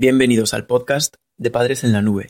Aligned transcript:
Bienvenidos 0.00 0.54
al 0.54 0.64
podcast 0.64 1.16
de 1.38 1.50
Padres 1.50 1.82
en 1.82 1.92
la 1.92 2.02
Nube. 2.02 2.28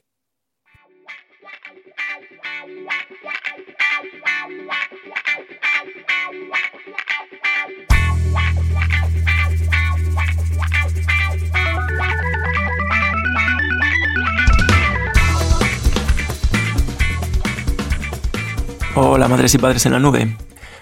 Hola 18.95 19.29
madres 19.29 19.55
y 19.55 19.59
padres 19.59 19.85
en 19.85 19.93
la 19.93 19.99
nube. 19.99 20.39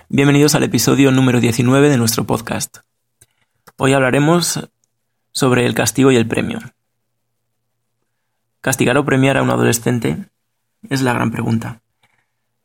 Bienvenidos 0.08 0.54
al 0.54 0.62
episodio 0.62 1.10
número 1.10 1.40
19 1.40 1.88
de 1.88 1.96
nuestro 1.96 2.28
podcast. 2.28 2.76
Hoy 3.76 3.92
hablaremos 3.92 4.60
sobre 5.32 5.66
el 5.66 5.74
castigo 5.74 6.12
y 6.12 6.16
el 6.16 6.28
premio. 6.28 6.60
¿Castigar 8.66 8.98
o 8.98 9.04
premiar 9.04 9.36
a 9.36 9.44
un 9.44 9.50
adolescente? 9.50 10.26
Es 10.90 11.00
la 11.00 11.12
gran 11.12 11.30
pregunta. 11.30 11.82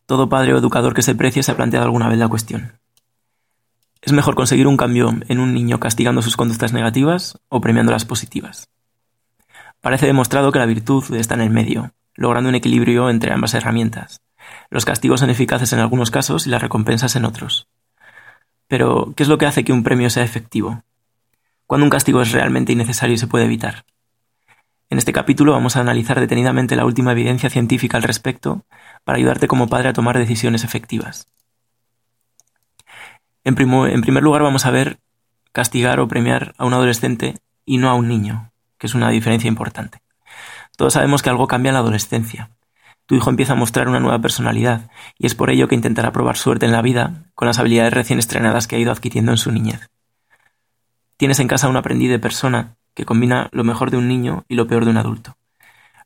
Todo 0.08 0.30
padre 0.30 0.52
o 0.52 0.58
educador 0.58 0.96
que 0.96 1.04
se 1.04 1.14
precie 1.14 1.44
se 1.44 1.52
ha 1.52 1.55
planteado 1.55 1.86
alguna 1.86 2.10
vez 2.10 2.18
la 2.18 2.27
cuestión. 2.27 2.80
¿Es 4.02 4.12
mejor 4.12 4.34
conseguir 4.34 4.66
un 4.66 4.77
cambio 4.77 5.14
en 5.27 5.40
un 5.40 5.54
niño 5.54 5.80
castigando 5.80 6.24
sus 6.24 6.36
conductas 6.36 6.74
negativas 6.74 7.38
o 7.50 7.62
premiando 7.62 7.91
las 7.91 8.05
positivas? 8.05 8.68
Parece 9.80 10.08
demostrado 10.08 10.52
que 10.52 10.58
la 10.58 10.66
virtud 10.66 11.04
está 11.14 11.36
en 11.36 11.41
el 11.41 11.52
medio, 11.52 11.94
logrando 12.16 12.49
un 12.49 12.55
equilibrio 12.55 13.12
entre 13.12 13.32
ambas 13.32 13.54
herramientas. 13.54 14.22
Los 14.72 14.86
castigos 14.86 15.20
son 15.20 15.30
eficaces 15.30 15.72
en 15.72 15.82
algunos 15.82 16.10
casos 16.10 16.48
y 16.48 16.49
las 16.49 16.63
recompensas 16.63 17.16
en 17.16 17.26
otros. 17.26 17.68
Pero, 18.68 19.13
¿qué 19.16 19.22
es 19.22 19.30
lo 19.30 19.38
que 19.38 19.46
hace 19.46 19.63
que 19.63 19.72
un 19.72 19.84
premio 19.84 20.10
sea 20.10 20.24
efectivo? 20.24 20.82
¿Cuándo 21.68 21.86
un 21.86 21.91
castigo 21.91 22.24
es 22.24 22.32
realmente 22.32 22.74
innecesario 22.74 23.13
y 23.13 23.20
se 23.20 23.27
puede 23.27 23.46
evitar? 23.46 23.86
En 24.91 24.98
este 24.98 25.13
capítulo 25.13 25.54
vamos 25.54 25.77
a 25.77 25.80
analizar 25.80 26.20
detenidamente 26.20 26.76
la 26.76 26.84
última 26.84 27.13
evidencia 27.13 27.49
científica 27.49 27.96
al 27.96 28.04
respecto 28.04 28.65
para 29.05 29.18
ayudarte 29.18 29.48
como 29.48 29.70
padre 29.70 29.88
a 29.88 29.93
tomar 29.93 30.18
decisiones 30.18 30.65
efectivas. 30.65 31.27
En, 33.46 33.55
primer 33.55 34.21
lugar 34.21 34.43
vamos 34.43 34.65
a 34.65 34.71
ver 34.71 34.99
castigar 35.54 36.02
o 36.02 36.10
premiar 36.10 36.54
a 36.57 36.65
un 36.65 36.74
adolescente 36.74 37.38
y 37.63 37.77
no 37.77 37.90
a 37.90 37.93
un 37.93 38.10
niño, 38.10 38.52
que 38.77 38.88
es 38.88 38.93
una 38.93 39.10
diferencia 39.10 39.48
importante. 39.48 40.02
Todos 40.76 40.91
sabemos 40.91 41.21
que 41.21 41.30
algo 41.30 41.48
cambia 41.48 41.70
en 41.70 41.76
la 41.76 41.80
adolescencia. 41.80 42.49
Tu 43.05 43.15
hijo 43.15 43.30
empieza 43.30 43.54
a 43.54 43.55
mostrar 43.55 43.87
una 43.87 44.02
nueva 44.02 44.20
personalidad 44.20 44.90
y 45.18 45.26
es 45.26 45.35
por 45.35 45.52
ello 45.52 45.70
que 45.70 45.76
intentará 45.76 46.12
probar 46.12 46.35
suerte 46.35 46.65
en 46.65 46.74
la 46.74 46.82
vida 46.82 47.32
con 47.34 47.48
las 47.48 47.60
habilidades 47.60 47.93
recién 47.93 48.20
estrenadas 48.20 48.68
que 48.68 48.76
ha 48.76 48.80
ido 48.80 48.91
adquiriendo 48.91 49.32
en 49.32 49.37
su 49.37 49.54
niñez. 49.54 49.90
Tienes 51.15 51.40
en 51.40 51.48
casa 51.48 51.70
un 51.70 51.77
aprendiz 51.77 52.10
de 52.10 52.20
persona 52.20 52.76
que 52.93 53.05
combina 53.05 53.49
lo 53.51 53.63
mejor 53.63 53.91
de 53.91 53.97
un 53.97 54.07
niño 54.07 54.45
y 54.47 54.55
lo 54.55 54.67
peor 54.67 54.85
de 54.85 54.91
un 54.91 54.97
adulto. 54.97 55.37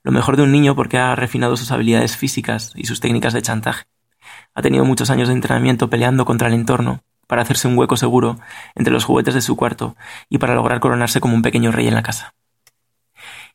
Lo 0.04 0.12
mejor 0.12 0.38
de 0.38 0.44
un 0.44 0.52
niño 0.52 0.76
porque 0.76 0.98
ha 0.98 1.16
refinado 1.16 1.58
sus 1.58 1.72
habilidades 1.72 2.16
físicas 2.16 2.72
y 2.76 2.86
sus 2.86 3.00
técnicas 3.00 3.34
de 3.34 3.42
chantaje. 3.42 3.86
Ha 4.54 4.62
tenido 4.62 4.86
muchos 4.86 5.10
años 5.10 5.28
de 5.28 5.34
entrenamiento 5.34 5.90
peleando 5.90 6.26
contra 6.26 6.48
el 6.48 6.54
entorno 6.54 7.02
para 7.28 7.42
hacerse 7.42 7.68
un 7.68 7.78
hueco 7.78 7.98
seguro 7.98 8.38
entre 8.76 8.94
los 8.94 9.04
juguetes 9.04 9.34
de 9.34 9.42
su 9.42 9.56
cuarto 9.56 9.96
y 10.30 10.38
para 10.38 10.56
lograr 10.56 10.80
coronarse 10.80 11.20
como 11.20 11.36
un 11.36 11.42
pequeño 11.42 11.72
rey 11.72 11.88
en 11.88 11.96
la 11.96 12.04
casa. 12.04 12.36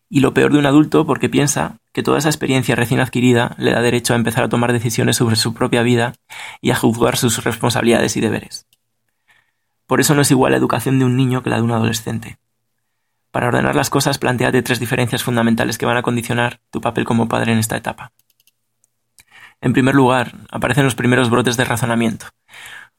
Y 0.08 0.20
lo 0.20 0.34
peor 0.34 0.52
de 0.52 0.58
un 0.58 0.66
adulto 0.66 1.06
porque 1.06 1.28
piensa 1.28 1.78
que 1.92 2.02
toda 2.02 2.18
esa 2.18 2.28
experiencia 2.28 2.74
recién 2.74 2.98
adquirida 2.98 3.54
le 3.58 3.70
da 3.70 3.80
derecho 3.80 4.12
a 4.12 4.16
empezar 4.16 4.42
a 4.42 4.48
tomar 4.48 4.72
decisiones 4.72 5.16
sobre 5.16 5.36
su 5.36 5.54
propia 5.54 5.82
vida 5.82 6.14
y 6.60 6.72
a 6.72 6.76
juzgar 6.76 7.16
sus 7.16 7.44
responsabilidades 7.44 8.16
y 8.16 8.20
deberes. 8.20 8.66
Por 9.86 10.00
eso 10.00 10.16
no 10.16 10.22
es 10.22 10.30
igual 10.32 10.52
la 10.52 10.58
educación 10.58 10.98
de 10.98 11.04
un 11.04 11.16
niño 11.16 11.44
que 11.44 11.50
la 11.50 11.56
de 11.56 11.62
un 11.62 11.70
adolescente. 11.70 12.38
Para 13.30 13.48
ordenar 13.48 13.76
las 13.76 13.90
cosas, 13.90 14.18
planteate 14.18 14.62
tres 14.62 14.80
diferencias 14.80 15.22
fundamentales 15.22 15.78
que 15.78 15.86
van 15.86 15.96
a 15.96 16.02
condicionar 16.02 16.60
tu 16.70 16.80
papel 16.80 17.04
como 17.04 17.28
padre 17.28 17.52
en 17.52 17.58
esta 17.58 17.76
etapa. 17.76 18.12
En 19.60 19.72
primer 19.72 19.94
lugar, 19.94 20.34
aparecen 20.50 20.84
los 20.84 20.94
primeros 20.94 21.30
brotes 21.30 21.56
de 21.56 21.64
razonamiento. 21.64 22.26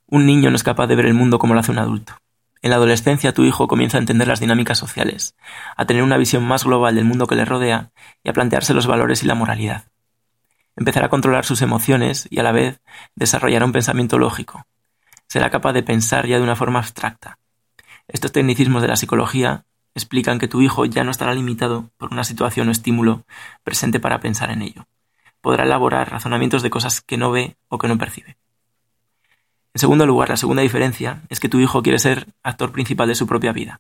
Un 0.06 0.26
niño 0.26 0.50
no 0.50 0.56
es 0.56 0.64
capaz 0.64 0.88
de 0.88 0.96
ver 0.96 1.08
el 1.08 1.14
mundo 1.14 1.40
como 1.40 1.54
lo 1.54 1.60
hace 1.60 1.72
un 1.72 1.80
adulto. 1.80 2.18
En 2.62 2.70
la 2.70 2.76
adolescencia 2.76 3.34
tu 3.34 3.44
hijo 3.44 3.68
comienza 3.68 3.98
a 3.98 4.00
entender 4.00 4.28
las 4.28 4.40
dinámicas 4.40 4.78
sociales, 4.78 5.36
a 5.76 5.86
tener 5.86 6.04
una 6.04 6.18
visión 6.18 6.46
más 6.46 6.64
global 6.64 6.96
del 6.96 7.06
mundo 7.06 7.26
que 7.26 7.36
le 7.36 7.44
rodea 7.44 7.92
y 8.24 8.30
a 8.30 8.34
plantearse 8.34 8.76
los 8.76 8.86
valores 8.86 9.24
y 9.24 9.28
la 9.28 9.36
moralidad. 9.36 9.86
Empezará 10.76 11.08
a 11.08 11.10
controlar 11.10 11.44
sus 11.44 11.62
emociones 11.62 12.28
y 12.30 12.40
a 12.40 12.44
la 12.44 12.52
vez 12.52 12.80
desarrollará 13.16 13.66
un 13.66 13.72
pensamiento 13.72 14.20
lógico. 14.20 14.68
Será 15.28 15.50
capaz 15.50 15.74
de 15.74 15.84
pensar 15.84 16.28
ya 16.28 16.38
de 16.38 16.44
una 16.44 16.56
forma 16.56 16.80
abstracta. 16.80 17.40
Estos 18.08 18.32
tecnicismos 18.32 18.82
de 18.82 18.90
la 18.90 18.96
psicología 18.96 19.66
explican 19.96 20.40
que 20.40 20.48
tu 20.48 20.62
hijo 20.62 20.86
ya 20.86 21.04
no 21.04 21.12
estará 21.12 21.34
limitado 21.34 21.90
por 21.98 22.12
una 22.12 22.24
situación 22.24 22.68
o 22.70 22.72
estímulo 22.72 23.26
presente 23.64 24.00
para 24.00 24.20
pensar 24.20 24.52
en 24.52 24.62
ello. 24.62 24.88
Podrá 25.42 25.64
elaborar 25.64 26.12
razonamientos 26.12 26.64
de 26.64 26.70
cosas 26.70 27.02
que 27.02 27.18
no 27.18 27.32
ve 27.32 27.56
o 27.68 27.78
que 27.78 27.88
no 27.88 27.98
percibe. 27.98 28.38
En 29.74 29.80
segundo 29.80 30.06
lugar, 30.06 30.30
la 30.30 30.38
segunda 30.38 30.62
diferencia 30.62 31.22
es 31.30 31.40
que 31.40 31.50
tu 31.50 31.60
hijo 31.60 31.82
quiere 31.82 32.00
ser 32.00 32.28
actor 32.44 32.72
principal 32.72 33.08
de 33.08 33.16
su 33.16 33.26
propia 33.26 33.54
vida. 33.54 33.80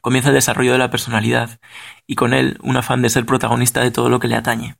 Comienza 0.00 0.28
el 0.28 0.34
desarrollo 0.34 0.72
de 0.72 0.78
la 0.78 0.90
personalidad 0.90 1.58
y 2.06 2.14
con 2.14 2.34
él 2.34 2.58
un 2.62 2.76
afán 2.76 3.02
de 3.02 3.08
ser 3.08 3.24
protagonista 3.24 3.80
de 3.80 3.90
todo 3.90 4.08
lo 4.08 4.20
que 4.20 4.28
le 4.28 4.36
atañe. 4.36 4.76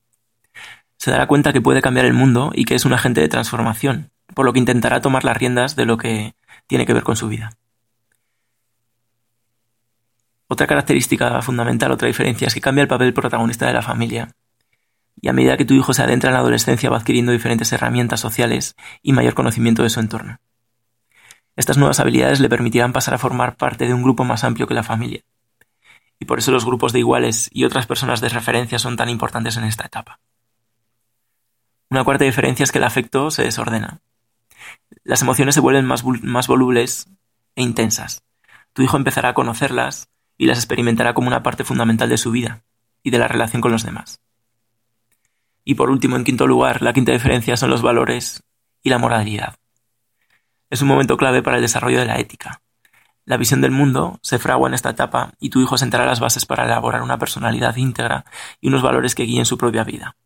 Se 0.98 1.10
dará 1.10 1.26
cuenta 1.26 1.52
que 1.52 1.60
puede 1.60 1.82
cambiar 1.82 2.06
el 2.06 2.12
mundo 2.12 2.52
y 2.54 2.64
que 2.64 2.74
es 2.74 2.84
un 2.84 2.92
agente 2.92 3.20
de 3.20 3.28
transformación, 3.28 4.10
por 4.34 4.44
lo 4.44 4.52
que 4.52 4.58
intentará 4.58 5.00
tomar 5.00 5.24
las 5.24 5.36
riendas 5.36 5.74
de 5.76 5.86
lo 5.86 5.96
que 5.96 6.34
tiene 6.66 6.86
que 6.86 6.94
ver 6.94 7.02
con 7.02 7.16
su 7.16 7.28
vida. 7.28 7.56
Otra 10.48 10.66
característica 10.66 11.42
fundamental, 11.42 11.90
otra 11.90 12.06
diferencia, 12.06 12.46
es 12.46 12.54
que 12.54 12.60
cambia 12.60 12.82
el 12.82 12.88
papel 12.88 13.12
protagonista 13.12 13.66
de 13.66 13.72
la 13.72 13.82
familia. 13.82 14.30
Y 15.20 15.28
a 15.28 15.32
medida 15.32 15.56
que 15.56 15.64
tu 15.64 15.74
hijo 15.74 15.92
se 15.92 16.02
adentra 16.02 16.30
en 16.30 16.34
la 16.34 16.40
adolescencia 16.40 16.90
va 16.90 16.98
adquiriendo 16.98 17.32
diferentes 17.32 17.72
herramientas 17.72 18.20
sociales 18.20 18.76
y 19.02 19.12
mayor 19.12 19.34
conocimiento 19.34 19.82
de 19.82 19.90
su 19.90 19.98
entorno. 19.98 20.38
Estas 21.56 21.78
nuevas 21.78 21.98
habilidades 22.00 22.38
le 22.38 22.50
permitirán 22.50 22.92
pasar 22.92 23.14
a 23.14 23.18
formar 23.18 23.56
parte 23.56 23.86
de 23.86 23.94
un 23.94 24.02
grupo 24.02 24.24
más 24.24 24.44
amplio 24.44 24.66
que 24.66 24.74
la 24.74 24.82
familia. 24.82 25.22
Y 26.18 26.26
por 26.26 26.38
eso 26.38 26.52
los 26.52 26.64
grupos 26.64 26.92
de 26.92 27.00
iguales 27.00 27.48
y 27.52 27.64
otras 27.64 27.86
personas 27.86 28.20
de 28.20 28.28
referencia 28.28 28.78
son 28.78 28.96
tan 28.96 29.08
importantes 29.08 29.56
en 29.56 29.64
esta 29.64 29.86
etapa. 29.86 30.20
Una 31.90 32.04
cuarta 32.04 32.24
diferencia 32.24 32.64
es 32.64 32.72
que 32.72 32.78
el 32.78 32.84
afecto 32.84 33.30
se 33.30 33.42
desordena. 33.42 34.00
Las 35.02 35.22
emociones 35.22 35.54
se 35.54 35.60
vuelven 35.60 35.86
más, 35.86 36.04
más 36.04 36.46
volubles 36.46 37.08
e 37.54 37.62
intensas. 37.62 38.22
Tu 38.72 38.82
hijo 38.82 38.96
empezará 38.96 39.30
a 39.30 39.34
conocerlas, 39.34 40.08
y 40.36 40.46
las 40.46 40.58
experimentará 40.58 41.14
como 41.14 41.28
una 41.28 41.42
parte 41.42 41.64
fundamental 41.64 42.08
de 42.08 42.18
su 42.18 42.30
vida 42.30 42.62
y 43.02 43.10
de 43.10 43.18
la 43.18 43.28
relación 43.28 43.62
con 43.62 43.72
los 43.72 43.84
demás. 43.84 44.20
Y 45.64 45.74
por 45.74 45.90
último, 45.90 46.16
en 46.16 46.24
quinto 46.24 46.46
lugar, 46.46 46.82
la 46.82 46.92
quinta 46.92 47.12
diferencia 47.12 47.56
son 47.56 47.70
los 47.70 47.82
valores 47.82 48.42
y 48.82 48.90
la 48.90 48.98
moralidad. 48.98 49.56
Es 50.70 50.82
un 50.82 50.88
momento 50.88 51.16
clave 51.16 51.42
para 51.42 51.56
el 51.56 51.62
desarrollo 51.62 51.98
de 51.98 52.06
la 52.06 52.18
ética. 52.18 52.62
La 53.24 53.36
visión 53.36 53.60
del 53.60 53.72
mundo 53.72 54.20
se 54.22 54.38
fragua 54.38 54.68
en 54.68 54.74
esta 54.74 54.90
etapa 54.90 55.32
y 55.40 55.50
tu 55.50 55.60
hijo 55.60 55.76
sentará 55.76 56.06
las 56.06 56.20
bases 56.20 56.46
para 56.46 56.64
elaborar 56.64 57.02
una 57.02 57.18
personalidad 57.18 57.74
íntegra 57.74 58.24
y 58.60 58.68
unos 58.68 58.82
valores 58.82 59.16
que 59.16 59.24
guíen 59.24 59.46
su 59.46 59.58
propia 59.58 59.82
vida. 59.82 60.16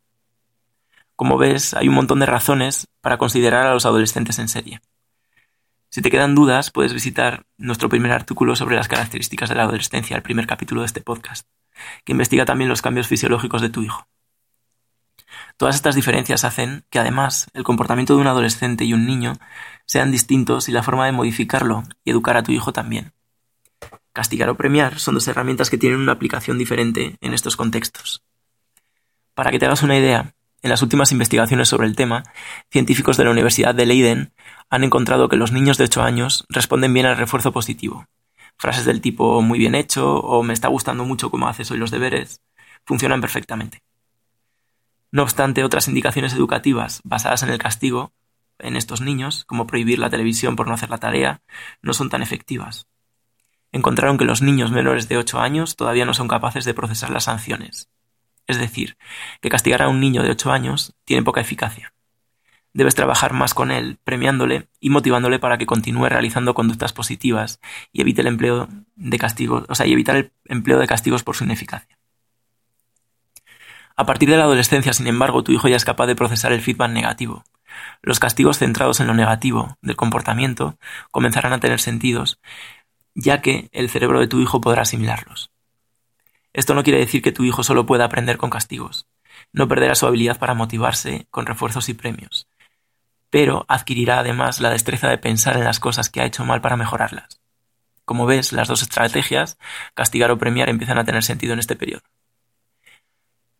Como 1.15 1.37
ves, 1.37 1.73
hay 1.73 1.87
un 1.87 1.95
montón 1.95 2.19
de 2.19 2.27
razones 2.27 2.87
para 3.01 3.17
considerar 3.17 3.65
a 3.65 3.73
los 3.73 3.85
adolescentes 3.85 4.37
en 4.37 4.47
serie. 4.47 4.81
Si 5.93 6.01
te 6.01 6.09
quedan 6.09 6.35
dudas, 6.35 6.71
puedes 6.71 6.93
visitar 6.93 7.45
nuestro 7.57 7.89
primer 7.89 8.13
artículo 8.13 8.55
sobre 8.55 8.77
las 8.77 8.87
características 8.87 9.49
de 9.49 9.55
la 9.55 9.63
adolescencia, 9.63 10.15
el 10.15 10.23
primer 10.23 10.47
capítulo 10.47 10.81
de 10.81 10.85
este 10.87 11.01
podcast, 11.01 11.49
que 12.05 12.13
investiga 12.13 12.45
también 12.45 12.69
los 12.69 12.81
cambios 12.81 13.07
fisiológicos 13.07 13.61
de 13.61 13.69
tu 13.69 13.83
hijo. 13.83 14.07
Todas 15.57 15.75
estas 15.75 15.95
diferencias 15.95 16.45
hacen 16.45 16.85
que 16.89 16.99
además 16.99 17.47
el 17.53 17.65
comportamiento 17.65 18.15
de 18.15 18.21
un 18.21 18.27
adolescente 18.27 18.85
y 18.85 18.93
un 18.93 19.05
niño 19.05 19.33
sean 19.85 20.11
distintos 20.11 20.69
y 20.69 20.71
la 20.71 20.81
forma 20.81 21.05
de 21.07 21.11
modificarlo 21.11 21.83
y 22.05 22.11
educar 22.11 22.37
a 22.37 22.43
tu 22.43 22.53
hijo 22.53 22.71
también. 22.71 23.11
Castigar 24.13 24.47
o 24.47 24.55
premiar 24.55 24.97
son 24.97 25.15
dos 25.15 25.27
herramientas 25.27 25.69
que 25.69 25.77
tienen 25.77 25.99
una 25.99 26.13
aplicación 26.13 26.57
diferente 26.57 27.17
en 27.19 27.33
estos 27.33 27.57
contextos. 27.57 28.23
Para 29.33 29.51
que 29.51 29.59
te 29.59 29.65
hagas 29.65 29.83
una 29.83 29.97
idea, 29.97 30.35
en 30.61 30.69
las 30.69 30.81
últimas 30.81 31.11
investigaciones 31.11 31.67
sobre 31.67 31.87
el 31.87 31.95
tema, 31.95 32.23
científicos 32.69 33.17
de 33.17 33.25
la 33.25 33.31
Universidad 33.31 33.73
de 33.75 33.85
Leiden 33.85 34.33
han 34.71 34.85
encontrado 34.85 35.27
que 35.27 35.35
los 35.35 35.51
niños 35.51 35.77
de 35.77 35.83
8 35.83 36.01
años 36.01 36.45
responden 36.49 36.93
bien 36.93 37.05
al 37.05 37.17
refuerzo 37.17 37.51
positivo. 37.51 38.07
Frases 38.57 38.85
del 38.85 39.01
tipo 39.01 39.41
muy 39.41 39.59
bien 39.59 39.75
hecho 39.75 40.15
o 40.15 40.41
me 40.43 40.53
está 40.53 40.69
gustando 40.69 41.03
mucho 41.03 41.29
cómo 41.29 41.49
haces 41.49 41.69
hoy 41.69 41.77
los 41.77 41.91
deberes 41.91 42.41
funcionan 42.85 43.21
perfectamente. 43.21 43.83
No 45.11 45.23
obstante, 45.23 45.65
otras 45.65 45.89
indicaciones 45.89 46.33
educativas 46.33 47.01
basadas 47.03 47.43
en 47.43 47.49
el 47.49 47.57
castigo 47.57 48.13
en 48.59 48.77
estos 48.77 49.01
niños, 49.01 49.43
como 49.45 49.67
prohibir 49.67 49.99
la 49.99 50.09
televisión 50.09 50.55
por 50.55 50.67
no 50.67 50.73
hacer 50.73 50.89
la 50.89 50.99
tarea, 50.99 51.41
no 51.81 51.93
son 51.93 52.09
tan 52.09 52.21
efectivas. 52.21 52.87
Encontraron 53.73 54.17
que 54.17 54.25
los 54.25 54.41
niños 54.41 54.71
menores 54.71 55.09
de 55.09 55.17
8 55.17 55.39
años 55.39 55.75
todavía 55.75 56.05
no 56.05 56.13
son 56.13 56.27
capaces 56.27 56.63
de 56.63 56.73
procesar 56.73 57.09
las 57.09 57.25
sanciones. 57.25 57.89
Es 58.47 58.57
decir, 58.57 58.97
que 59.41 59.49
castigar 59.49 59.81
a 59.81 59.89
un 59.89 59.99
niño 59.99 60.23
de 60.23 60.31
8 60.31 60.51
años 60.51 60.93
tiene 61.03 61.23
poca 61.23 61.41
eficacia. 61.41 61.93
Debes 62.73 62.95
trabajar 62.95 63.33
más 63.33 63.53
con 63.53 63.69
él, 63.69 63.99
premiándole 64.03 64.67
y 64.79 64.89
motivándole 64.89 65.39
para 65.39 65.57
que 65.57 65.65
continúe 65.65 66.07
realizando 66.07 66.53
conductas 66.53 66.93
positivas 66.93 67.59
y 67.91 68.01
evite 68.01 68.21
el 68.21 68.27
empleo 68.27 68.69
de 68.95 69.17
castigos, 69.17 69.65
o 69.67 69.75
sea, 69.75 69.85
y 69.85 69.93
evitar 69.93 70.15
el 70.15 70.31
empleo 70.45 70.79
de 70.79 70.87
castigos 70.87 71.23
por 71.23 71.35
su 71.35 71.43
ineficacia. 71.43 71.97
A 73.97 74.05
partir 74.05 74.29
de 74.29 74.37
la 74.37 74.43
adolescencia, 74.43 74.93
sin 74.93 75.07
embargo, 75.07 75.43
tu 75.43 75.51
hijo 75.51 75.67
ya 75.67 75.75
es 75.75 75.85
capaz 75.85 76.07
de 76.07 76.15
procesar 76.15 76.53
el 76.53 76.61
feedback 76.61 76.91
negativo. 76.91 77.43
Los 78.01 78.19
castigos 78.19 78.57
centrados 78.57 78.99
en 78.99 79.07
lo 79.07 79.13
negativo 79.13 79.77
del 79.81 79.95
comportamiento 79.95 80.77
comenzarán 81.11 81.53
a 81.53 81.59
tener 81.59 81.79
sentidos, 81.79 82.39
ya 83.15 83.41
que 83.41 83.69
el 83.73 83.89
cerebro 83.89 84.19
de 84.19 84.27
tu 84.27 84.39
hijo 84.39 84.61
podrá 84.61 84.83
asimilarlos. 84.83 85.51
Esto 86.53 86.73
no 86.73 86.83
quiere 86.83 86.99
decir 86.99 87.21
que 87.21 87.31
tu 87.31 87.43
hijo 87.43 87.63
solo 87.63 87.85
pueda 87.85 88.05
aprender 88.05 88.37
con 88.37 88.49
castigos. 88.49 89.07
No 89.53 89.67
perderá 89.67 89.95
su 89.95 90.05
habilidad 90.05 90.39
para 90.39 90.53
motivarse 90.53 91.27
con 91.29 91.45
refuerzos 91.45 91.87
y 91.89 91.93
premios, 91.93 92.47
pero 93.31 93.65
adquirirá 93.67 94.19
además 94.19 94.59
la 94.59 94.69
destreza 94.69 95.09
de 95.09 95.17
pensar 95.17 95.57
en 95.57 95.63
las 95.63 95.79
cosas 95.79 96.09
que 96.09 96.21
ha 96.21 96.25
hecho 96.25 96.45
mal 96.45 96.61
para 96.61 96.77
mejorarlas. 96.77 97.41
Como 98.05 98.25
ves, 98.27 98.51
las 98.51 98.67
dos 98.67 98.83
estrategias, 98.83 99.57
castigar 99.95 100.29
o 100.29 100.37
premiar, 100.37 100.69
empiezan 100.69 100.99
a 100.99 101.05
tener 101.05 101.23
sentido 101.23 101.53
en 101.53 101.59
este 101.59 101.75
periodo. 101.75 102.03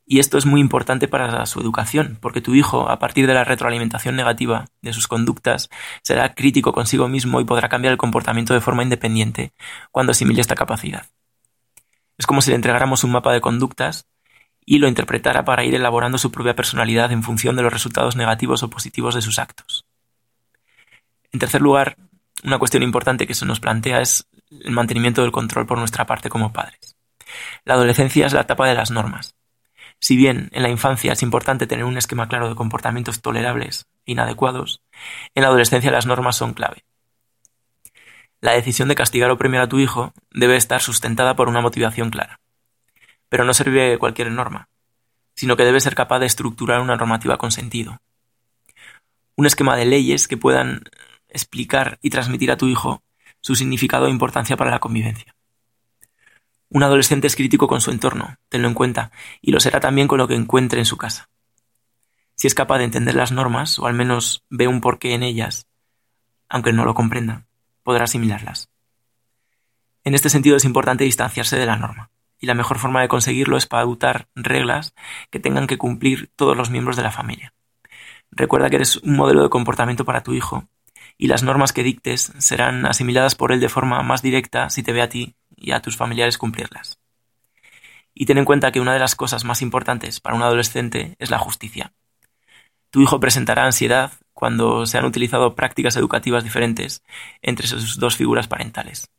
Y 0.06 0.20
esto 0.20 0.38
es 0.38 0.46
muy 0.46 0.60
importante 0.60 1.08
para 1.08 1.46
su 1.46 1.62
educación, 1.62 2.18
porque 2.20 2.42
tu 2.42 2.54
hijo, 2.54 2.90
a 2.90 3.00
partir 3.00 3.28
de 3.28 3.34
la 3.34 3.46
retroalimentación 3.46 4.18
negativa 4.18 4.66
de 4.82 4.92
sus 4.92 5.08
conductas, 5.08 5.70
será 6.04 6.34
crítico 6.34 6.74
consigo 6.74 7.08
mismo 7.08 7.40
y 7.40 7.46
podrá 7.46 7.70
cambiar 7.70 7.94
el 7.94 7.98
comportamiento 7.98 8.54
de 8.54 8.60
forma 8.60 8.84
independiente 8.84 9.54
cuando 9.90 10.12
asimile 10.12 10.42
esta 10.42 10.56
capacidad. 10.56 11.06
Es 12.18 12.28
como 12.28 12.42
si 12.42 12.50
le 12.50 12.58
entregáramos 12.58 13.06
un 13.06 13.12
mapa 13.12 13.32
de 13.32 13.40
conductas 13.40 14.11
y 14.66 14.80
lo 14.80 14.88
interpretara 14.88 15.44
para 15.44 15.64
ir 15.64 15.76
elaborando 15.76 16.18
su 16.18 16.32
propia 16.32 16.56
personalidad 16.56 17.12
en 17.12 17.24
función 17.24 17.56
de 17.56 17.64
los 17.64 17.74
resultados 17.74 18.16
negativos 18.16 18.64
o 18.64 18.70
positivos 18.70 19.16
de 19.16 19.22
sus 19.22 19.40
actos. 19.40 19.86
En 21.32 21.40
tercer 21.40 21.62
lugar, 21.62 21.98
una 22.44 22.60
cuestión 22.60 22.84
importante 22.84 23.28
que 23.28 23.34
se 23.34 23.46
nos 23.46 23.60
plantea 23.60 24.02
es 24.02 24.28
el 24.50 24.72
mantenimiento 24.72 25.22
del 25.22 25.32
control 25.32 25.66
por 25.66 25.78
nuestra 25.78 26.06
parte 26.06 26.30
como 26.30 26.52
padres. 26.52 26.96
La 27.64 27.76
adolescencia 27.76 28.26
es 28.26 28.34
la 28.34 28.42
etapa 28.42 28.68
de 28.68 28.76
las 28.76 28.92
normas. 28.92 29.36
Si 30.00 30.18
bien 30.18 30.50
en 30.52 30.64
la 30.64 30.70
infancia 30.70 31.14
es 31.14 31.22
importante 31.22 31.68
tener 31.68 31.86
un 31.86 31.98
esquema 31.98 32.28
claro 32.28 32.50
de 32.50 32.56
comportamientos 32.56 33.22
tolerables 33.22 33.86
e 34.06 34.14
inadecuados, 34.14 34.82
en 35.36 35.44
la 35.44 35.50
adolescencia 35.50 35.92
las 35.92 36.08
normas 36.08 36.36
son 36.36 36.54
clave. 36.54 36.84
La 38.42 38.54
decisión 38.54 38.90
de 38.90 38.96
castigar 38.96 39.30
o 39.30 39.38
premiar 39.38 39.62
a 39.62 39.70
tu 39.70 39.80
hijo 39.80 40.14
debe 40.32 40.58
estar 40.58 40.82
sustentada 40.82 41.36
por 41.36 41.48
una 41.48 41.62
motivación 41.62 42.10
clara. 42.10 42.41
Pero 43.32 43.46
no 43.46 43.54
sirve 43.54 43.98
cualquier 43.98 44.30
norma, 44.30 44.68
sino 45.36 45.56
que 45.56 45.64
debe 45.64 45.80
ser 45.80 45.96
capaz 45.96 46.20
de 46.20 46.26
estructurar 46.26 46.82
una 46.82 46.98
normativa 46.98 47.38
con 47.38 47.50
sentido. 47.50 48.02
Un 49.38 49.46
esquema 49.46 49.78
de 49.78 49.86
leyes 49.86 50.28
que 50.28 50.36
puedan 50.36 50.84
explicar 51.30 51.98
y 52.02 52.10
transmitir 52.10 52.52
a 52.52 52.58
tu 52.58 52.68
hijo 52.68 53.04
su 53.40 53.56
significado 53.56 54.08
e 54.08 54.10
importancia 54.10 54.58
para 54.58 54.70
la 54.70 54.80
convivencia. 54.80 55.34
Un 56.68 56.84
adolescente 56.84 57.28
es 57.28 57.38
crítico 57.38 57.70
con 57.70 57.80
su 57.80 57.92
entorno, 57.92 58.36
tenlo 58.50 58.68
en 58.68 58.74
cuenta, 58.74 59.14
y 59.40 59.54
lo 59.54 59.62
será 59.62 59.80
también 59.80 60.10
con 60.10 60.18
lo 60.18 60.28
que 60.28 60.36
encuentre 60.36 60.80
en 60.80 60.86
su 60.86 60.98
casa. 60.98 61.30
Si 62.36 62.48
es 62.48 62.54
capaz 62.54 62.80
de 62.80 62.84
entender 62.84 63.16
las 63.16 63.32
normas, 63.32 63.80
o 63.80 63.88
al 63.88 63.94
menos 63.94 64.44
ve 64.50 64.68
un 64.68 64.82
porqué 64.82 65.14
en 65.14 65.24
ellas, 65.24 65.68
aunque 66.50 66.74
no 66.74 66.84
lo 66.84 66.96
comprenda, 66.96 67.46
podrá 67.84 68.04
asimilarlas. 68.04 68.70
En 70.04 70.16
este 70.16 70.30
sentido 70.30 70.58
es 70.58 70.66
importante 70.66 71.06
distanciarse 71.06 71.58
de 71.58 71.66
la 71.66 71.78
norma, 71.78 72.11
y 72.42 72.48
la 72.48 72.56
mejor 72.56 72.80
forma 72.80 73.02
de 73.02 73.08
conseguirlo 73.08 73.56
es 73.56 73.68
pautar 73.68 74.28
reglas 74.36 74.94
que 75.30 75.40
tengan 75.40 75.68
que 75.68 75.78
cumplir 75.78 76.32
todos 76.36 76.58
los 76.58 76.72
miembros 76.72 76.98
de 76.98 77.04
la 77.04 77.12
familia. 77.12 77.54
Recuerda 78.32 78.70
que 78.70 78.78
eres 78.78 78.98
un 78.98 79.16
modelo 79.16 79.44
de 79.44 79.50
comportamiento 79.50 80.04
para 80.04 80.24
tu 80.24 80.34
hijo, 80.34 80.68
y 81.18 81.28
las 81.28 81.44
normas 81.44 81.72
que 81.72 81.84
dictes 81.84 82.34
serán 82.40 82.86
asimiladas 82.88 83.36
por 83.36 83.52
él 83.52 83.60
de 83.60 83.70
forma 83.70 84.02
más 84.02 84.24
directa 84.24 84.70
si 84.72 84.82
te 84.82 84.92
ve 84.92 85.04
a 85.04 85.10
ti 85.10 85.36
y 85.56 85.72
a 85.72 85.82
tus 85.82 85.96
familiares 85.96 86.40
cumplirlas. 86.40 87.00
Y 88.14 88.26
ten 88.26 88.40
en 88.40 88.46
cuenta 88.46 88.72
que 88.72 88.80
una 88.80 88.94
de 88.94 89.00
las 89.00 89.16
cosas 89.16 89.46
más 89.46 89.62
importantes 89.62 90.20
para 90.20 90.36
un 90.36 90.42
adolescente 90.42 91.16
es 91.20 91.30
la 91.30 91.38
justicia. 91.38 91.94
Tu 92.90 93.02
hijo 93.02 93.20
presentará 93.20 93.66
ansiedad 93.66 94.14
cuando 94.34 94.88
se 94.88 94.98
han 94.98 95.06
utilizado 95.06 95.54
prácticas 95.54 95.96
educativas 95.96 96.44
diferentes 96.44 97.04
entre 97.42 97.68
sus 97.68 98.00
dos 98.00 98.18
figuras 98.18 98.48
parentales. 98.48 99.10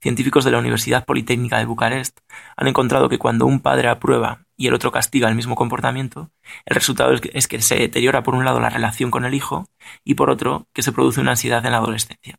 Científicos 0.00 0.44
de 0.44 0.50
la 0.50 0.58
Universidad 0.58 1.04
Politécnica 1.04 1.58
de 1.58 1.66
Bucarest 1.66 2.20
han 2.56 2.68
encontrado 2.68 3.10
que 3.10 3.18
cuando 3.18 3.44
un 3.44 3.60
padre 3.60 3.88
aprueba 3.88 4.46
y 4.56 4.66
el 4.66 4.74
otro 4.74 4.92
castiga 4.92 5.28
el 5.28 5.34
mismo 5.34 5.54
comportamiento, 5.54 6.30
el 6.64 6.74
resultado 6.74 7.12
es 7.12 7.48
que 7.48 7.60
se 7.60 7.76
deteriora 7.76 8.22
por 8.22 8.34
un 8.34 8.46
lado 8.46 8.60
la 8.60 8.70
relación 8.70 9.10
con 9.10 9.26
el 9.26 9.34
hijo 9.34 9.68
y 10.02 10.14
por 10.14 10.30
otro 10.30 10.66
que 10.72 10.82
se 10.82 10.92
produce 10.92 11.20
una 11.20 11.32
ansiedad 11.32 11.64
en 11.66 11.72
la 11.72 11.78
adolescencia. 11.78 12.38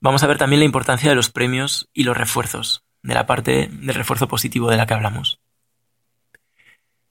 Vamos 0.00 0.22
a 0.22 0.26
ver 0.26 0.38
también 0.38 0.60
la 0.60 0.66
importancia 0.66 1.08
de 1.08 1.16
los 1.16 1.30
premios 1.30 1.88
y 1.92 2.02
los 2.02 2.16
refuerzos, 2.16 2.84
de 3.02 3.14
la 3.14 3.26
parte 3.26 3.68
del 3.70 3.94
refuerzo 3.94 4.26
positivo 4.26 4.68
de 4.68 4.76
la 4.76 4.86
que 4.86 4.94
hablamos. 4.94 5.40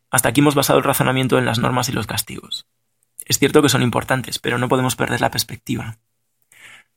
Hasta 0.10 0.30
aquí 0.30 0.42
hemos 0.42 0.56
basado 0.56 0.80
el 0.80 0.86
razonamiento 0.86 1.38
en 1.38 1.46
las 1.46 1.60
normas 1.60 1.90
y 1.90 1.94
los 1.94 2.08
castigos. 2.08 2.66
Es 3.26 3.40
cierto 3.40 3.62
que 3.62 3.70
son 3.70 3.82
importantes, 3.82 4.40
pero 4.40 4.58
no 4.58 4.70
podemos 4.70 4.96
perder 4.96 5.20
la 5.20 5.32
perspectiva. 5.32 6.00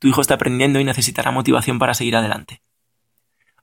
Tu 0.01 0.09
hijo 0.09 0.23
está 0.23 0.35
aprendiendo 0.35 0.81
y 0.81 0.85
necesitará 0.85 1.31
motivación 1.31 1.79
para 1.79 1.95
seguir 1.95 2.17
adelante. 2.17 2.63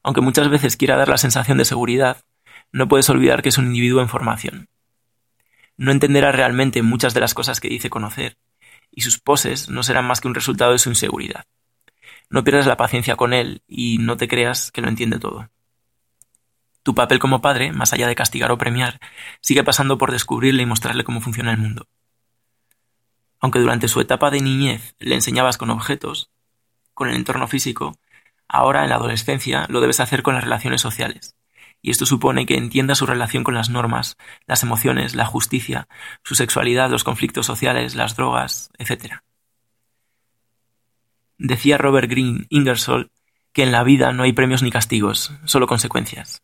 Aunque 0.04 0.22
muchas 0.22 0.50
veces 0.50 0.78
quiera 0.78 0.96
dar 0.96 1.10
la 1.10 1.18
sensación 1.18 1.58
de 1.58 1.66
seguridad, 1.66 2.24
no 2.72 2.88
puedes 2.88 3.10
olvidar 3.10 3.42
que 3.42 3.50
es 3.50 3.58
un 3.58 3.66
individuo 3.66 4.02
en 4.02 4.08
formación. 4.08 4.70
No 5.78 5.92
entenderá 5.92 6.32
realmente 6.32 6.84
muchas 6.84 7.14
de 7.16 7.22
las 7.22 7.34
cosas 7.34 7.60
que 7.60 7.70
dice 7.70 7.90
conocer, 7.90 8.38
y 8.92 9.02
sus 9.02 9.20
poses 9.20 9.68
no 9.68 9.82
serán 9.82 10.06
más 10.06 10.22
que 10.22 10.28
un 10.28 10.36
resultado 10.36 10.72
de 10.72 10.80
su 10.80 10.90
inseguridad. 10.90 11.46
No 12.30 12.44
pierdas 12.44 12.68
la 12.68 12.78
paciencia 12.78 13.16
con 13.16 13.34
él 13.34 13.64
y 13.68 13.98
no 13.98 14.16
te 14.16 14.28
creas 14.28 14.72
que 14.72 14.82
lo 14.82 14.90
entiende 14.90 15.20
todo. 15.20 15.50
Tu 16.84 16.94
papel 16.94 17.18
como 17.18 17.42
padre, 17.42 17.72
más 17.72 17.94
allá 17.94 18.08
de 18.08 18.16
castigar 18.16 18.52
o 18.52 18.60
premiar, 18.60 19.00
sigue 19.42 19.64
pasando 19.64 19.98
por 19.98 20.12
descubrirle 20.12 20.64
y 20.64 20.68
mostrarle 20.68 21.04
cómo 21.04 21.20
funciona 21.20 21.52
el 21.52 21.58
mundo. 21.58 21.88
Aunque 23.40 23.60
durante 23.60 23.88
su 23.88 24.02
etapa 24.02 24.32
de 24.32 24.42
niñez 24.42 24.96
le 25.00 25.16
enseñabas 25.16 25.58
con 25.58 25.70
objetos, 25.70 26.32
con 26.94 27.10
el 27.10 27.16
entorno 27.16 27.48
físico, 27.48 27.98
ahora 28.48 28.84
en 28.84 28.90
la 28.90 28.96
adolescencia 28.96 29.66
lo 29.70 29.82
debes 29.82 30.00
hacer 30.00 30.24
con 30.24 30.34
las 30.34 30.44
relaciones 30.44 30.82
sociales. 30.82 31.36
Y 31.82 31.92
esto 31.92 32.06
supone 32.06 32.46
que 32.46 32.58
entienda 32.58 32.96
su 32.96 33.06
relación 33.06 33.44
con 33.44 33.54
las 33.54 33.70
normas, 33.70 34.18
las 34.48 34.64
emociones, 34.64 35.16
la 35.16 35.26
justicia, 35.26 35.88
su 36.24 36.34
sexualidad, 36.34 36.90
los 36.90 37.04
conflictos 37.04 37.46
sociales, 37.46 37.96
las 37.96 38.16
drogas, 38.16 38.72
etc. 38.80 39.22
Decía 41.38 41.78
Robert 41.78 42.10
Greene 42.10 42.48
Ingersoll 42.50 43.12
que 43.54 43.64
en 43.64 43.72
la 43.72 43.84
vida 43.84 44.12
no 44.12 44.24
hay 44.24 44.34
premios 44.34 44.64
ni 44.64 44.72
castigos, 44.72 45.34
solo 45.46 45.68
consecuencias. 45.68 46.42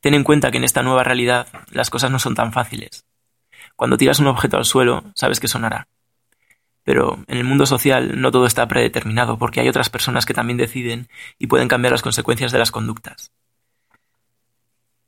Ten 0.00 0.14
en 0.14 0.24
cuenta 0.24 0.50
que 0.50 0.58
en 0.58 0.64
esta 0.64 0.82
nueva 0.82 1.04
realidad 1.04 1.48
las 1.70 1.90
cosas 1.90 2.10
no 2.10 2.18
son 2.18 2.34
tan 2.34 2.52
fáciles. 2.52 3.06
Cuando 3.76 3.96
tiras 3.96 4.20
un 4.20 4.26
objeto 4.28 4.56
al 4.56 4.64
suelo, 4.64 5.04
sabes 5.14 5.40
que 5.40 5.48
sonará. 5.48 5.88
Pero 6.84 7.24
en 7.26 7.38
el 7.38 7.44
mundo 7.44 7.66
social 7.66 8.20
no 8.20 8.30
todo 8.30 8.46
está 8.46 8.68
predeterminado 8.68 9.38
porque 9.38 9.60
hay 9.60 9.68
otras 9.68 9.90
personas 9.90 10.26
que 10.26 10.34
también 10.34 10.58
deciden 10.58 11.08
y 11.38 11.46
pueden 11.46 11.68
cambiar 11.68 11.92
las 11.92 12.02
consecuencias 12.02 12.52
de 12.52 12.58
las 12.58 12.70
conductas. 12.70 13.32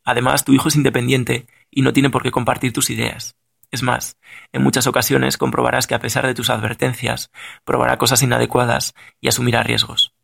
Además, 0.05 0.45
tu 0.45 0.53
hijo 0.53 0.69
es 0.69 0.77
independiente 0.77 1.47
y 1.71 1.83
no 1.83 1.93
tiene 1.93 2.11
por 2.11 2.23
qué 2.23 2.31
compartir 2.31 2.73
tus 2.73 2.91
ideas. 2.91 3.37
Es 3.71 3.83
más, 3.83 4.17
en 4.53 4.63
muchas 4.63 4.87
ocasiones 4.87 5.37
comprobarás 5.37 5.87
que 5.87 5.95
a 5.95 5.99
pesar 5.99 6.27
de 6.27 6.35
tus 6.35 6.49
advertencias, 6.51 7.31
probará 7.65 7.99
cosas 7.99 8.23
inadecuadas 8.23 8.95
y 9.21 9.29
asumirá 9.29 9.63
riesgos. 9.63 10.15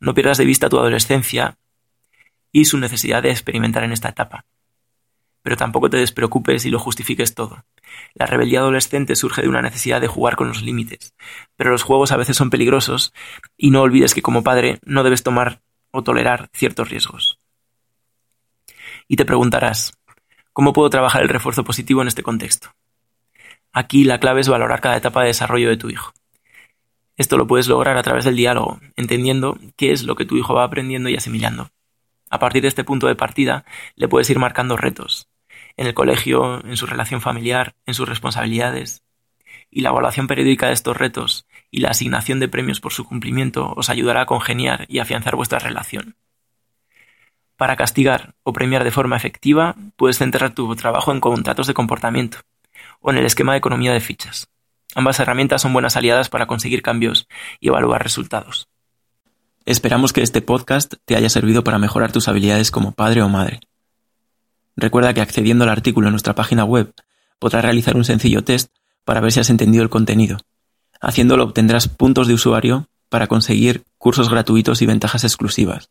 No 0.00 0.14
pierdas 0.14 0.38
de 0.38 0.46
vista 0.46 0.68
tu 0.68 0.78
adolescencia 0.78 1.58
y 2.50 2.64
su 2.64 2.78
necesidad 2.78 3.22
de 3.22 3.30
experimentar 3.30 3.84
en 3.84 3.92
esta 3.92 4.08
etapa. 4.08 4.46
Pero 5.42 5.56
tampoco 5.56 5.90
te 5.90 5.96
despreocupes 5.96 6.64
y 6.64 6.70
lo 6.70 6.78
justifiques 6.78 7.34
todo. 7.34 7.64
La 8.14 8.26
rebeldía 8.26 8.60
adolescente 8.60 9.16
surge 9.16 9.42
de 9.42 9.48
una 9.48 9.62
necesidad 9.62 10.00
de 10.00 10.06
jugar 10.08 10.36
con 10.36 10.48
los 10.48 10.62
límites, 10.62 11.14
pero 11.56 11.70
los 11.70 11.82
juegos 11.82 12.12
a 12.12 12.16
veces 12.16 12.36
son 12.36 12.50
peligrosos 12.50 13.12
y 13.56 13.70
no 13.70 13.82
olvides 13.82 14.14
que 14.14 14.22
como 14.22 14.42
padre 14.42 14.78
no 14.84 15.02
debes 15.02 15.22
tomar 15.22 15.60
o 15.90 16.02
tolerar 16.02 16.48
ciertos 16.54 16.88
riesgos. 16.90 17.38
Y 19.08 19.16
te 19.16 19.24
preguntarás, 19.24 19.92
¿Cómo 20.52 20.74
puedo 20.74 20.90
trabajar 20.90 21.22
el 21.22 21.30
refuerzo 21.30 21.64
positivo 21.64 22.02
en 22.02 22.08
este 22.08 22.22
contexto? 22.22 22.74
Aquí 23.72 24.04
la 24.04 24.20
clave 24.20 24.42
es 24.42 24.48
valorar 24.48 24.82
cada 24.82 24.98
etapa 24.98 25.22
de 25.22 25.28
desarrollo 25.28 25.70
de 25.70 25.78
tu 25.78 25.88
hijo. 25.88 26.12
Esto 27.16 27.38
lo 27.38 27.46
puedes 27.46 27.68
lograr 27.68 27.96
a 27.96 28.02
través 28.02 28.26
del 28.26 28.36
diálogo, 28.36 28.78
entendiendo 28.96 29.58
qué 29.76 29.92
es 29.92 30.02
lo 30.02 30.14
que 30.14 30.26
tu 30.26 30.36
hijo 30.36 30.52
va 30.52 30.64
aprendiendo 30.64 31.08
y 31.08 31.16
asimilando. 31.16 31.70
A 32.28 32.38
partir 32.38 32.60
de 32.60 32.68
este 32.68 32.84
punto 32.84 33.06
de 33.06 33.14
partida, 33.14 33.64
le 33.94 34.08
puedes 34.08 34.28
ir 34.28 34.38
marcando 34.38 34.76
retos, 34.76 35.26
en 35.76 35.86
el 35.86 35.94
colegio, 35.94 36.64
en 36.64 36.76
su 36.76 36.86
relación 36.86 37.20
familiar, 37.20 37.74
en 37.86 37.94
sus 37.94 38.08
responsabilidades. 38.08 39.02
Y 39.70 39.80
la 39.80 39.90
evaluación 39.90 40.26
periódica 40.26 40.66
de 40.66 40.74
estos 40.74 40.96
retos 40.96 41.46
y 41.70 41.80
la 41.80 41.90
asignación 41.90 42.40
de 42.40 42.48
premios 42.48 42.80
por 42.80 42.92
su 42.92 43.04
cumplimiento 43.04 43.72
os 43.76 43.90
ayudará 43.90 44.22
a 44.22 44.26
congeniar 44.26 44.86
y 44.88 44.98
afianzar 44.98 45.36
vuestra 45.36 45.58
relación. 45.58 46.16
Para 47.56 47.76
castigar 47.76 48.34
o 48.42 48.52
premiar 48.52 48.84
de 48.84 48.90
forma 48.90 49.16
efectiva, 49.16 49.76
puedes 49.96 50.18
centrar 50.18 50.54
tu 50.54 50.74
trabajo 50.74 51.12
en 51.12 51.20
contratos 51.20 51.66
de 51.66 51.74
comportamiento 51.74 52.38
o 53.00 53.10
en 53.10 53.18
el 53.18 53.24
esquema 53.24 53.52
de 53.52 53.58
economía 53.58 53.92
de 53.92 54.00
fichas. 54.00 54.48
Ambas 54.94 55.20
herramientas 55.20 55.62
son 55.62 55.72
buenas 55.72 55.96
aliadas 55.96 56.28
para 56.28 56.46
conseguir 56.46 56.82
cambios 56.82 57.28
y 57.60 57.68
evaluar 57.68 58.02
resultados. 58.02 58.68
Esperamos 59.64 60.12
que 60.12 60.22
este 60.22 60.42
podcast 60.42 60.94
te 61.04 61.16
haya 61.16 61.28
servido 61.28 61.62
para 61.62 61.78
mejorar 61.78 62.10
tus 62.10 62.28
habilidades 62.28 62.70
como 62.70 62.92
padre 62.92 63.22
o 63.22 63.28
madre. 63.28 63.60
Recuerda 64.76 65.14
que 65.14 65.20
accediendo 65.20 65.64
al 65.64 65.70
artículo 65.70 66.08
en 66.08 66.12
nuestra 66.12 66.34
página 66.34 66.64
web 66.64 66.92
podrás 67.38 67.62
realizar 67.62 67.96
un 67.96 68.04
sencillo 68.04 68.42
test 68.42 68.70
para 69.04 69.20
ver 69.20 69.32
si 69.32 69.40
has 69.40 69.50
entendido 69.50 69.82
el 69.82 69.90
contenido. 69.90 70.38
Haciéndolo 71.00 71.44
obtendrás 71.44 71.88
puntos 71.88 72.28
de 72.28 72.34
usuario 72.34 72.88
para 73.08 73.26
conseguir 73.26 73.84
cursos 73.98 74.30
gratuitos 74.30 74.80
y 74.80 74.86
ventajas 74.86 75.24
exclusivas. 75.24 75.90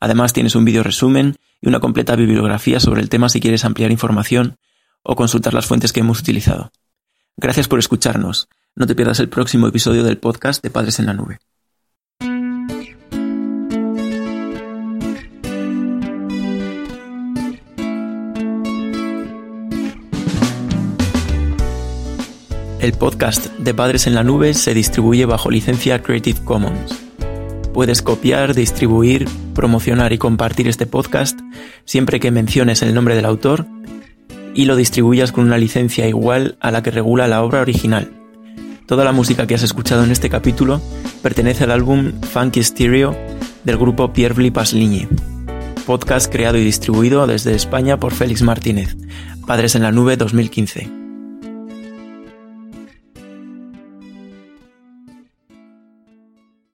Además 0.00 0.32
tienes 0.32 0.56
un 0.56 0.64
vídeo 0.64 0.82
resumen 0.82 1.36
y 1.60 1.68
una 1.68 1.78
completa 1.78 2.16
bibliografía 2.16 2.80
sobre 2.80 3.02
el 3.02 3.08
tema 3.08 3.28
si 3.28 3.40
quieres 3.40 3.64
ampliar 3.64 3.92
información 3.92 4.56
o 5.02 5.14
consultar 5.14 5.54
las 5.54 5.66
fuentes 5.66 5.92
que 5.92 6.00
hemos 6.00 6.20
utilizado. 6.20 6.72
Gracias 7.36 7.68
por 7.68 7.78
escucharnos. 7.78 8.48
No 8.74 8.86
te 8.86 8.94
pierdas 8.94 9.20
el 9.20 9.28
próximo 9.28 9.68
episodio 9.68 10.02
del 10.02 10.18
podcast 10.18 10.62
de 10.62 10.70
Padres 10.70 10.98
en 10.98 11.06
la 11.06 11.14
Nube. 11.14 11.38
El 22.82 22.94
podcast 22.94 23.46
de 23.58 23.74
Padres 23.74 24.08
en 24.08 24.16
la 24.16 24.24
Nube 24.24 24.54
se 24.54 24.74
distribuye 24.74 25.24
bajo 25.24 25.52
licencia 25.52 26.02
Creative 26.02 26.40
Commons. 26.44 27.00
Puedes 27.72 28.02
copiar, 28.02 28.56
distribuir, 28.56 29.28
promocionar 29.54 30.12
y 30.12 30.18
compartir 30.18 30.66
este 30.66 30.86
podcast 30.86 31.38
siempre 31.84 32.18
que 32.18 32.32
menciones 32.32 32.82
el 32.82 32.92
nombre 32.92 33.14
del 33.14 33.24
autor 33.24 33.66
y 34.56 34.64
lo 34.64 34.74
distribuyas 34.74 35.30
con 35.30 35.44
una 35.44 35.58
licencia 35.58 36.08
igual 36.08 36.58
a 36.58 36.72
la 36.72 36.82
que 36.82 36.90
regula 36.90 37.28
la 37.28 37.44
obra 37.44 37.60
original. 37.60 38.10
Toda 38.86 39.04
la 39.04 39.12
música 39.12 39.46
que 39.46 39.54
has 39.54 39.62
escuchado 39.62 40.02
en 40.02 40.10
este 40.10 40.28
capítulo 40.28 40.82
pertenece 41.22 41.62
al 41.62 41.70
álbum 41.70 42.10
Funky 42.32 42.64
Stereo 42.64 43.16
del 43.62 43.76
grupo 43.78 44.12
Pierre 44.12 44.50
Pasligne. 44.50 45.06
Podcast 45.86 46.32
creado 46.32 46.58
y 46.58 46.64
distribuido 46.64 47.28
desde 47.28 47.54
España 47.54 47.96
por 47.98 48.12
Félix 48.12 48.42
Martínez. 48.42 48.96
Padres 49.46 49.76
en 49.76 49.82
la 49.82 49.92
Nube 49.92 50.16
2015. 50.16 51.01